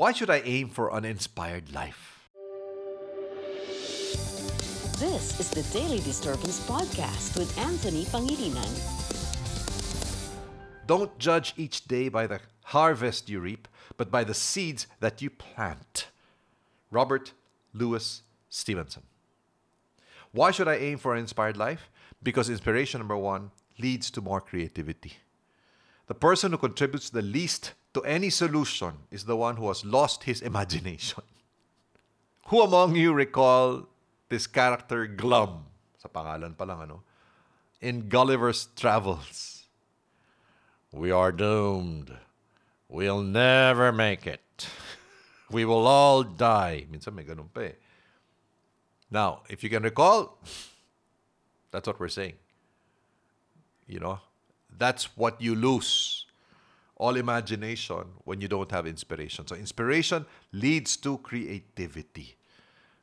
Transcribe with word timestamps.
Why 0.00 0.12
should 0.12 0.30
I 0.30 0.40
aim 0.46 0.70
for 0.70 0.96
an 0.96 1.04
inspired 1.04 1.74
life? 1.74 2.26
This 4.98 5.38
is 5.38 5.50
the 5.50 5.62
Daily 5.78 5.98
Disturbance 5.98 6.58
Podcast 6.66 7.36
with 7.36 7.52
Anthony 7.58 8.06
Pangilinan. 8.06 8.70
Don't 10.86 11.18
judge 11.18 11.52
each 11.58 11.86
day 11.86 12.08
by 12.08 12.26
the 12.26 12.40
harvest 12.62 13.28
you 13.28 13.40
reap, 13.40 13.68
but 13.98 14.10
by 14.10 14.24
the 14.24 14.32
seeds 14.32 14.86
that 15.00 15.20
you 15.20 15.28
plant. 15.28 16.06
Robert 16.90 17.34
Louis 17.74 18.22
Stevenson. 18.48 19.02
Why 20.32 20.50
should 20.50 20.66
I 20.66 20.76
aim 20.76 20.96
for 20.96 21.12
an 21.12 21.20
inspired 21.20 21.58
life? 21.58 21.90
Because 22.22 22.48
inspiration, 22.48 23.00
number 23.00 23.18
one, 23.18 23.50
leads 23.78 24.10
to 24.12 24.22
more 24.22 24.40
creativity. 24.40 25.18
The 26.06 26.14
person 26.14 26.52
who 26.52 26.56
contributes 26.56 27.10
the 27.10 27.20
least 27.20 27.74
to 27.94 28.02
any 28.04 28.30
solution 28.30 28.92
is 29.10 29.24
the 29.24 29.36
one 29.36 29.56
who 29.56 29.68
has 29.68 29.84
lost 29.84 30.24
his 30.24 30.40
imagination. 30.40 31.22
Who 32.50 32.62
among 32.62 32.96
you 32.96 33.12
recall 33.12 33.86
this 34.28 34.46
character 34.46 35.06
Glum? 35.06 35.66
Sa 35.98 36.08
pangalan 36.08 36.58
pa 36.58 36.64
lang, 36.64 36.82
ano? 36.82 37.02
In 37.78 38.08
Gulliver's 38.08 38.66
Travels. 38.74 39.66
We 40.90 41.10
are 41.14 41.30
doomed. 41.30 42.10
We'll 42.90 43.22
never 43.22 43.92
make 43.92 44.26
it. 44.26 44.42
We 45.50 45.64
will 45.64 45.86
all 45.86 46.22
die. 46.22 46.86
Minsan 46.90 47.14
may 47.14 47.26
ganun 47.26 47.50
pa 47.50 47.70
eh. 47.70 47.78
Now, 49.10 49.42
if 49.50 49.62
you 49.62 49.70
can 49.70 49.82
recall, 49.82 50.38
that's 51.70 51.86
what 51.86 51.98
we're 51.98 52.10
saying. 52.10 52.38
You 53.86 53.98
know, 53.98 54.18
that's 54.70 55.16
what 55.18 55.42
you 55.42 55.54
lose. 55.54 56.09
All 57.00 57.16
imagination 57.16 58.04
when 58.24 58.42
you 58.42 58.48
don't 58.48 58.70
have 58.70 58.86
inspiration. 58.86 59.46
So, 59.46 59.56
inspiration 59.56 60.26
leads 60.52 60.98
to 60.98 61.16
creativity. 61.18 62.36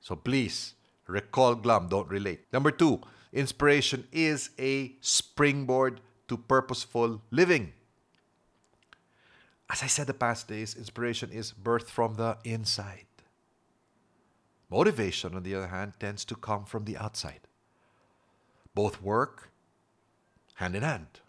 So, 0.00 0.14
please 0.14 0.74
recall 1.06 1.54
Glum, 1.54 1.88
don't 1.88 2.08
relate. 2.10 2.40
Number 2.52 2.70
two, 2.70 3.00
inspiration 3.32 4.06
is 4.12 4.50
a 4.58 4.92
springboard 5.00 6.02
to 6.28 6.36
purposeful 6.36 7.22
living. 7.30 7.72
As 9.70 9.82
I 9.82 9.86
said 9.86 10.06
the 10.06 10.12
past 10.12 10.48
days, 10.48 10.74
inspiration 10.74 11.30
is 11.32 11.54
birthed 11.54 11.88
from 11.88 12.16
the 12.16 12.36
inside. 12.44 13.06
Motivation, 14.70 15.34
on 15.34 15.44
the 15.44 15.54
other 15.54 15.68
hand, 15.68 15.94
tends 15.98 16.26
to 16.26 16.34
come 16.34 16.66
from 16.66 16.84
the 16.84 16.98
outside. 16.98 17.40
Both 18.74 19.00
work 19.00 19.48
hand 20.56 20.76
in 20.76 20.82
hand 20.82 21.20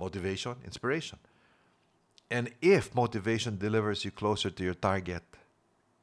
motivation, 0.00 0.56
inspiration. 0.64 1.18
And 2.30 2.52
if 2.62 2.94
motivation 2.94 3.58
delivers 3.58 4.04
you 4.04 4.12
closer 4.12 4.50
to 4.50 4.62
your 4.62 4.74
target, 4.74 5.24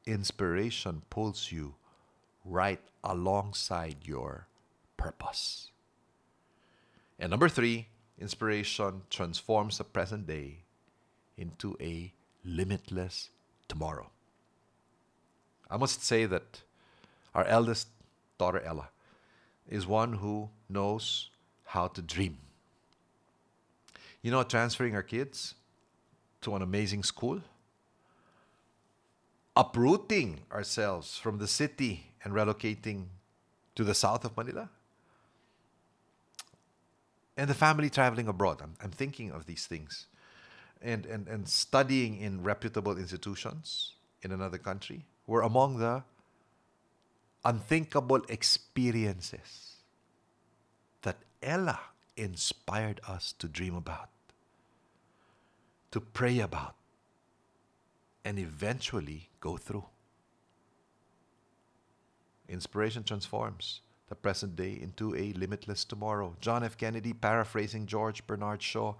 inspiration 0.04 1.02
pulls 1.08 1.50
you 1.50 1.74
right 2.44 2.80
alongside 3.02 3.96
your 4.02 4.46
purpose. 4.96 5.70
And 7.18 7.30
number 7.30 7.48
three, 7.48 7.88
inspiration 8.18 9.02
transforms 9.08 9.78
the 9.78 9.84
present 9.84 10.26
day 10.26 10.64
into 11.38 11.76
a 11.80 12.12
limitless 12.44 13.30
tomorrow. 13.66 14.10
I 15.70 15.76
must 15.76 16.04
say 16.04 16.26
that 16.26 16.62
our 17.34 17.44
eldest 17.44 17.88
daughter, 18.38 18.60
Ella, 18.60 18.90
is 19.68 19.86
one 19.86 20.14
who 20.14 20.50
knows 20.68 21.30
how 21.64 21.88
to 21.88 22.02
dream. 22.02 22.38
You 24.22 24.30
know, 24.30 24.42
transferring 24.42 24.94
our 24.94 25.02
kids 25.02 25.54
to 26.40 26.54
an 26.54 26.62
amazing 26.62 27.02
school, 27.02 27.40
uprooting 29.56 30.40
ourselves 30.52 31.18
from 31.18 31.38
the 31.38 31.48
city 31.48 32.12
and 32.22 32.32
relocating 32.32 33.06
to 33.74 33.84
the 33.84 33.94
south 33.94 34.24
of 34.24 34.36
Manila, 34.36 34.68
and 37.36 37.48
the 37.48 37.54
family 37.54 37.88
traveling 37.88 38.28
abroad. 38.28 38.60
I'm, 38.62 38.74
I'm 38.82 38.90
thinking 38.90 39.30
of 39.30 39.46
these 39.46 39.66
things. 39.66 40.06
And, 40.82 41.06
and, 41.06 41.26
and 41.26 41.48
studying 41.48 42.20
in 42.20 42.42
reputable 42.42 42.96
institutions 42.98 43.94
in 44.22 44.32
another 44.32 44.58
country 44.58 45.06
were 45.26 45.42
among 45.42 45.78
the 45.78 46.02
unthinkable 47.44 48.22
experiences 48.28 49.76
that 51.02 51.16
Ella 51.42 51.80
inspired 52.16 53.00
us 53.08 53.32
to 53.38 53.48
dream 53.48 53.74
about, 53.74 54.08
to 55.90 56.00
pray 56.00 56.40
about, 56.40 56.74
and 58.24 58.38
eventually 58.38 59.30
go 59.40 59.56
through. 59.56 59.84
Inspiration 62.48 63.04
transforms 63.04 63.80
the 64.08 64.14
present 64.14 64.56
day 64.56 64.78
into 64.80 65.14
a 65.14 65.32
limitless 65.34 65.84
tomorrow. 65.84 66.34
John 66.40 66.64
F. 66.64 66.76
Kennedy, 66.76 67.12
paraphrasing 67.12 67.86
George 67.86 68.26
Bernard 68.26 68.62
Shaw, 68.62 68.94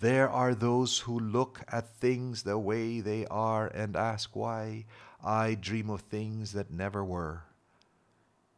there 0.00 0.28
are 0.28 0.54
those 0.54 0.98
who 1.00 1.18
look 1.18 1.60
at 1.68 1.96
things 1.96 2.42
the 2.42 2.58
way 2.58 3.00
they 3.00 3.24
are 3.26 3.68
and 3.68 3.94
ask 3.94 4.34
why. 4.34 4.84
I 5.24 5.54
dream 5.54 5.88
of 5.90 6.00
things 6.00 6.52
that 6.52 6.72
never 6.72 7.04
were 7.04 7.44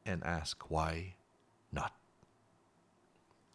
and 0.07 0.25
ask 0.25 0.71
why 0.71 1.17
not. 1.71 1.93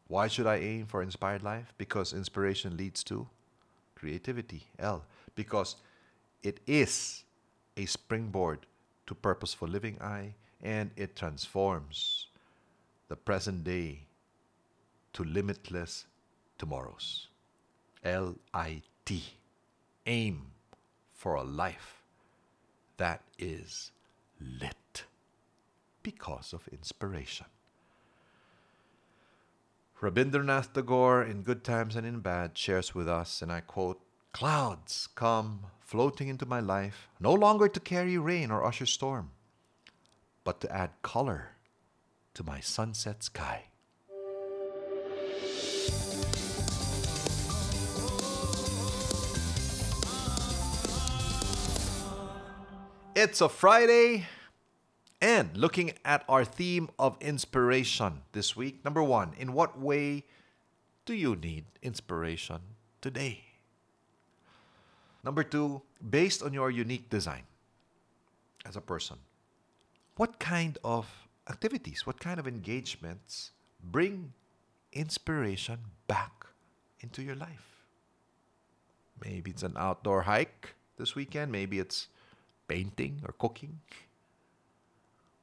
Why 0.07 0.27
should 0.27 0.45
I 0.45 0.57
aim 0.57 0.85
for 0.85 1.01
inspired 1.01 1.41
life? 1.41 1.73
Because 1.79 2.13
inspiration 2.13 2.77
leads 2.77 3.03
to 3.05 3.27
creativity. 3.99 4.63
L. 4.79 5.03
Because 5.35 5.75
it 6.41 6.59
is 6.65 7.23
a 7.75 7.85
springboard 7.85 8.59
to 9.07 9.15
purposeful 9.15 9.67
living. 9.67 9.97
I. 10.01 10.33
And 10.61 10.91
it 10.95 11.15
transforms 11.15 12.27
the 13.07 13.15
present 13.15 13.63
day 13.63 14.01
to 15.13 15.23
limitless 15.23 16.05
tomorrows. 16.57 17.27
L 18.03 18.35
I 18.53 18.81
T. 19.05 19.23
Aim 20.05 20.51
for 21.13 21.35
a 21.35 21.43
life 21.43 22.01
that 22.97 23.21
is 23.37 23.91
lit 24.39 25.03
because 26.03 26.53
of 26.53 26.67
inspiration. 26.71 27.45
Rabindranath 30.01 30.71
Tagore, 30.71 31.23
in 31.23 31.43
good 31.43 31.61
times 31.65 31.97
and 31.97 32.07
in 32.07 32.21
bad, 32.21 32.57
shares 32.57 32.95
with 32.95 33.09
us, 33.09 33.41
and 33.41 33.51
I 33.51 33.59
quote 33.59 33.99
Clouds 34.31 35.09
come 35.15 35.65
floating 35.81 36.29
into 36.29 36.45
my 36.45 36.61
life, 36.61 37.09
no 37.19 37.33
longer 37.33 37.67
to 37.67 37.79
carry 37.81 38.17
rain 38.17 38.49
or 38.49 38.63
usher 38.63 38.85
storm, 38.85 39.31
but 40.45 40.61
to 40.61 40.73
add 40.73 40.91
color 41.01 41.49
to 42.33 42.45
my 42.45 42.61
sunset 42.61 43.23
sky. 43.23 43.65
It's 53.15 53.41
a 53.41 53.49
Friday, 53.49 54.27
and 55.21 55.55
looking 55.55 55.91
at 56.05 56.23
our 56.29 56.45
theme 56.45 56.89
of 56.97 57.17
inspiration 57.19 58.21
this 58.31 58.55
week. 58.55 58.83
Number 58.85 59.03
one, 59.03 59.33
in 59.37 59.53
what 59.53 59.79
way 59.79 60.23
do 61.05 61.13
you 61.13 61.35
need 61.35 61.65
inspiration 61.81 62.59
today? 63.01 63.41
Number 65.23 65.43
two, 65.43 65.81
based 66.09 66.41
on 66.41 66.53
your 66.53 66.71
unique 66.71 67.09
design 67.09 67.43
as 68.65 68.75
a 68.75 68.81
person, 68.81 69.17
what 70.15 70.39
kind 70.39 70.77
of 70.83 71.27
activities, 71.49 72.07
what 72.07 72.19
kind 72.19 72.39
of 72.39 72.47
engagements 72.47 73.51
bring 73.83 74.33
inspiration 74.93 75.79
back 76.07 76.45
into 77.01 77.21
your 77.21 77.35
life? 77.35 77.83
Maybe 79.23 79.51
it's 79.51 79.63
an 79.63 79.75
outdoor 79.75 80.21
hike 80.21 80.75
this 80.97 81.15
weekend, 81.15 81.51
maybe 81.51 81.79
it's 81.79 82.07
painting 82.67 83.21
or 83.25 83.33
cooking. 83.33 83.79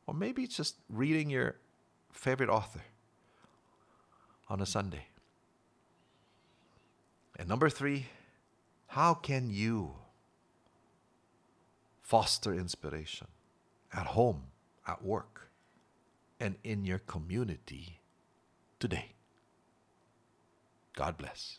Or 0.06 0.14
maybe 0.14 0.46
just 0.46 0.76
reading 0.88 1.30
your 1.30 1.56
favorite 2.12 2.48
author 2.48 2.82
on 4.48 4.60
a 4.60 4.66
Sunday. 4.66 5.06
And 7.38 7.48
number 7.48 7.68
three, 7.68 8.06
how 8.86 9.14
can 9.14 9.50
you 9.50 9.94
foster 12.00 12.54
inspiration 12.54 13.26
at 13.92 14.06
home, 14.06 14.44
at 14.86 15.04
work, 15.04 15.50
and 16.38 16.56
in 16.62 16.84
your 16.84 17.00
community 17.00 18.00
today? 18.78 19.12
God 20.94 21.18
bless. 21.18 21.58